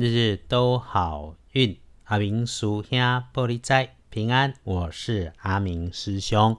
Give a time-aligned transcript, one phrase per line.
[0.00, 1.76] 日日都好运。
[2.04, 2.96] 阿明叔兄
[3.34, 6.56] 玻璃仔平安，我是阿明师兄。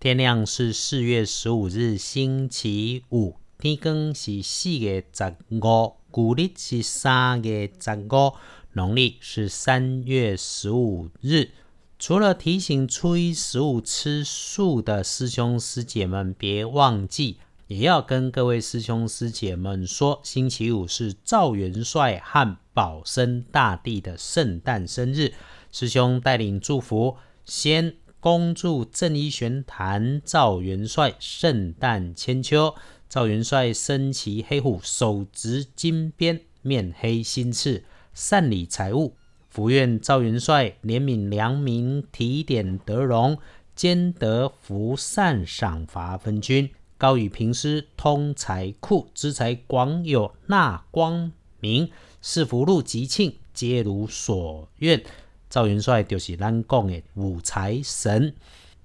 [0.00, 8.34] 天亮是四月十五日星期五，天更是四月十五，古历是三月十五，
[8.72, 11.50] 农历是三月十五日。
[11.96, 17.36] 除了提醒初一十五吃素的师兄师姐们别忘记。
[17.70, 25.32] 也要跟各位师兄师姐们说，星期五是赵元帅和保生大帝的圣诞生日。
[25.70, 32.74] 师兄带领祝福，先恭祝正一玄坛赵元帅圣诞千秋。
[33.08, 39.14] 赵元帅身骑黑虎，手执金鞭，面黑心赤，善理财物。
[39.48, 43.38] 福愿赵元帅怜悯良民，提点德容，
[43.76, 46.68] 兼得福善赏罚分均。
[47.00, 51.90] 高于平师通财库，资财广有纳光明，
[52.20, 55.02] 是福禄吉庆，皆如所愿。
[55.48, 58.34] 赵元帅就是咱讲的五财神，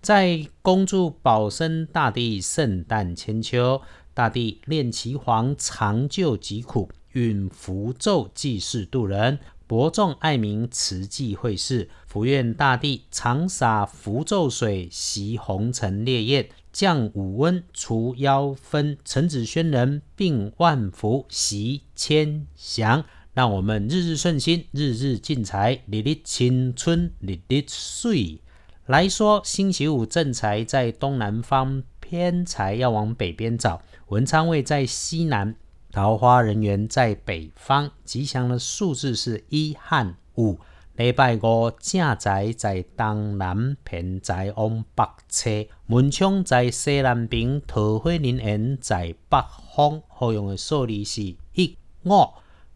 [0.01, 3.81] 在恭祝保生大帝圣诞千秋，
[4.13, 11.89] 大帝炼其黄，长救疾苦，运符咒济世度人，博众爱民，慈济会事。
[12.07, 16.47] 福愿大帝常洒符咒水，袭红尘烈焰。
[16.75, 28.41] 降五温，除妖分，陈子轩人病万福，喜千祥，让我们日日顺心，日日进财，日日青春，日日岁。
[28.87, 33.81] 来说，星期五正财在东南方，偏财要往北边找。
[34.07, 35.55] 文昌位在西南，
[35.93, 37.89] 桃花人缘在北方。
[38.03, 40.59] 吉祥的数字是一和五。
[40.97, 49.37] 礼拜五正财在东南，偏财往北车，门窗在西南边，桃花林园在北
[49.75, 50.01] 方。
[50.07, 52.29] 好用的数字是一五，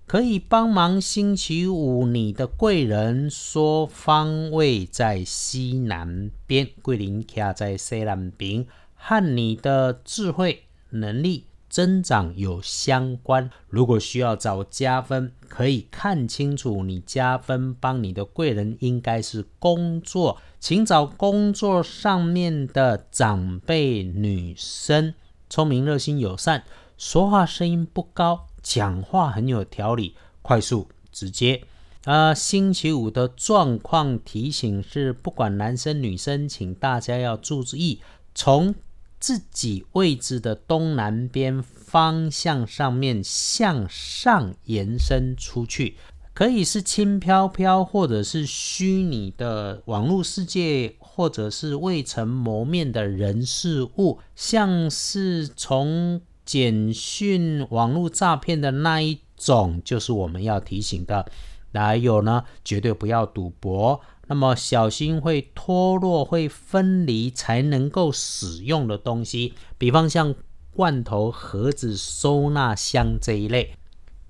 [0.05, 8.65] 可以帮忙星期五你的贵人说方位在西南边，桂林卡在西南边，
[8.95, 11.45] 和你的智慧能力。
[11.69, 25.13] 增长有相关，如果需要找加分，可以看清楚你加分帮你的贵人应该是工作，请找工作上面的长辈女生，
[25.49, 26.63] 聪明、热心、友善，
[26.97, 31.63] 说话声音不高，讲话很有条理，快速直接。
[32.05, 37.99] 啊，星期五的状况提醒是，不管男生女生，请大家要注意
[38.33, 38.73] 从。
[39.19, 45.97] 自己位置的东南边方向上面向上延伸出去，
[46.33, 61.29] 可以是轻飘飘，或者是虚拟的网络世界，或者是未曾谋面的人事物，像是从简讯网络诈骗的那一种，就是我们要提醒的。
[61.71, 64.01] 还有呢，绝对不要赌博。
[64.29, 70.35] 那么小心会脱落、会分离才能够使用的东西，比方像
[70.71, 73.73] 罐头盒子、收纳箱这一类。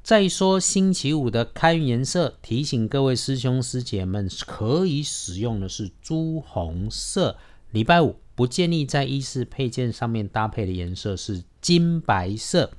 [0.01, 7.35] 再说星期五的开运颜色，提醒各位师兄师姐们，可以使用的是朱红色。
[7.71, 12.71] 礼拜五不建议在衣饰配件上面搭配的颜色是金白色。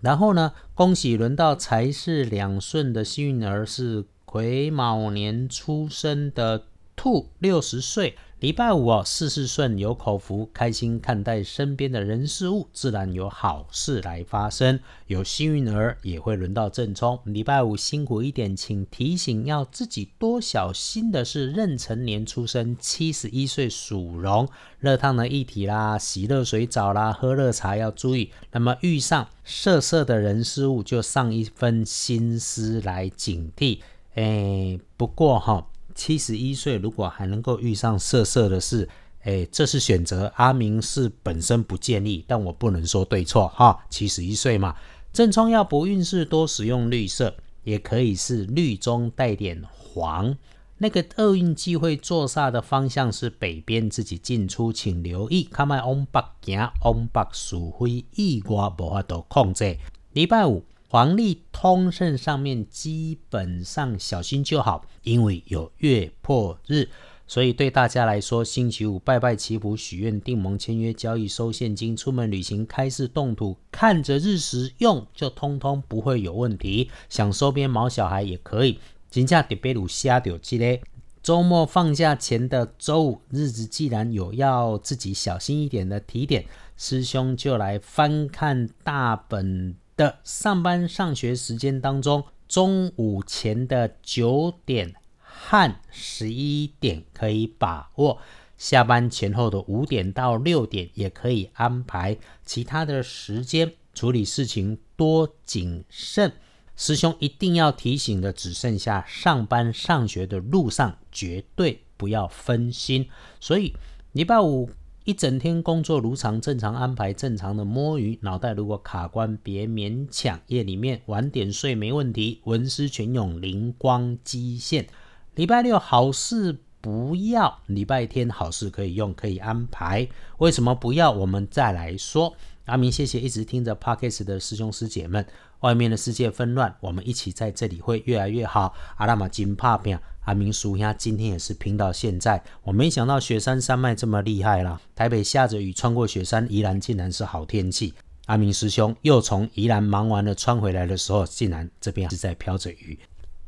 [0.00, 4.04] 然后呢，恭喜轮到财势两顺的幸运儿是。
[4.30, 14.78] 癸卯年出生的兔，六十岁，礼拜五哦，事事顺，有口福，开心看待身边的人事物，自然有好事来发生。
[15.06, 24.46] 有幸运儿也会轮到正冲，礼拜五辛苦一点，请提醒要自己多小心的是壬辰年出生，七十一岁属龙，
[24.78, 28.30] 热烫的液体啦，洗热水澡啦，喝热茶要注意。
[28.52, 33.78] 那么遇上色色的人事物，就上一分心思来警惕。
[34.18, 35.64] 哎，不过哈，
[35.94, 38.88] 七十一岁如果还能够遇上色色的事，
[39.22, 40.32] 哎，这是选择。
[40.34, 43.78] 阿明是本身不建议，但我不能说对错哈。
[43.88, 44.74] 七十一岁嘛，
[45.12, 50.36] 正冲要不运势多使用绿色，也可以是绿中带点黄。
[50.78, 55.44] 那个厄运机会坐煞的方向是北边，自己进出请留意。
[55.44, 59.78] 看卖往北行，往北属灰意外无法度控制。
[60.12, 60.64] 礼拜五。
[60.90, 66.88] 黄历通胜上面基本上小心就好，因为有月破日，
[67.26, 76.90] 所以对大家来说，星期五拜拜祈福、许愿、订盟、签约、交易、收现金、出门旅行、开市动土，看着日时用，就通通不会有问题。
[77.10, 78.78] 想收编毛小孩也可以。
[79.10, 80.80] 金价特别鲁虾掉记嘞，
[81.22, 86.46] 周末放假前的周五日子，既然有要自己小心一点的提点，
[86.78, 89.76] 师兄就来翻看大本。
[89.98, 98.18] 的上班上学时间当中，中午前的九点和十一点可以把握，
[98.56, 106.32] 下班前后的五点到六点也可以安排，其他的时间处理事情多谨慎。
[106.76, 113.08] 师兄一定要提醒的，只剩下上班上学的路上，绝对不要分心。
[113.40, 113.74] 所以
[114.12, 114.70] 礼拜五
[115.08, 118.18] 一整天工作如常，正常安排，正常的摸鱼。
[118.20, 120.38] 脑袋如果卡关，别勉强。
[120.48, 124.86] 夜里面晚点睡没问题，文思泉涌，灵光激现。
[125.34, 130.06] 礼拜六好事不要，礼拜天好事可以用，可以安排。
[130.36, 131.10] 为什么不要？
[131.10, 132.36] 我们再来说。
[132.66, 135.24] 阿明，谢谢一直听着 Podcast 的师兄师姐们。
[135.60, 138.74] 外面的世界纷乱，我们一起在这里会越来越好。
[138.98, 139.98] 阿拉玛金帕片，
[140.28, 142.42] 阿明叔他，今天也是拼到现在。
[142.62, 144.78] 我没想到雪山山脉这么厉害啦！
[144.94, 147.94] 台北下着雨，穿过雪山，宜兰竟然是好天气。
[148.26, 152.98] 阿明师兄又从宜兰忙完了，穿回来的时候，竟然这边是在飘着雨。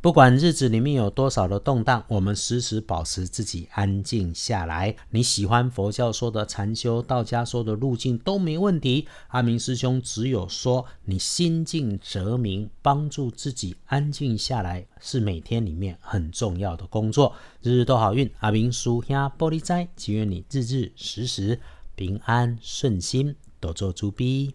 [0.03, 4.97] 不管日子里面有多少的动荡，我们时时保持自己安静下来。
[5.11, 9.07] 你喜欢佛教说的禅修，道家说的路径都没问题。
[9.29, 17.35] 阿明师兄只有说，你心静则明，帮助自己安静下来，是每天里面很重要的工作。
[17.61, 21.61] 日日都好运，阿明叔兄玻璃斋，祈愿你日日时时
[21.95, 24.55] 平安顺心，多做猪逼。